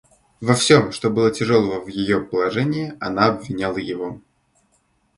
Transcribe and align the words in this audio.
Во 0.41 0.55
всем, 0.55 0.91
что 0.91 1.11
было 1.11 1.29
тяжелого 1.29 1.79
в 1.79 1.87
ее 1.87 2.21
положении, 2.21 2.93
она 2.99 3.27
обвиняла 3.27 3.77
его. 3.77 4.19